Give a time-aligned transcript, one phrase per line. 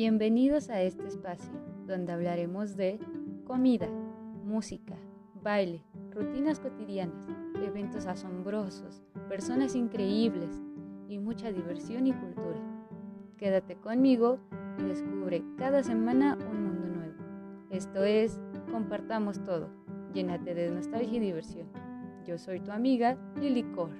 [0.00, 1.50] Bienvenidos a este espacio
[1.84, 3.00] donde hablaremos de
[3.44, 3.88] comida,
[4.44, 4.94] música,
[5.42, 5.82] baile,
[6.12, 7.26] rutinas cotidianas,
[7.66, 10.62] eventos asombrosos, personas increíbles
[11.08, 12.60] y mucha diversión y cultura.
[13.38, 14.38] Quédate conmigo
[14.78, 17.16] y descubre cada semana un mundo nuevo.
[17.70, 18.40] Esto es,
[18.70, 19.68] compartamos todo,
[20.14, 21.66] llénate de nostalgia y diversión.
[22.24, 23.98] Yo soy tu amiga Lily Core.